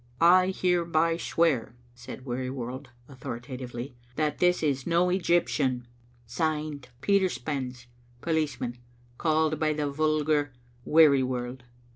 [0.19, 5.87] "I hereby swear," said Wearyworld, authoritatively," that this is no the Egyptian.
[6.25, 7.85] Signed, Peter Spens,
[8.19, 8.79] policeman,
[9.19, 10.53] called by the vulgar,
[10.87, 11.59] Wearsrworld.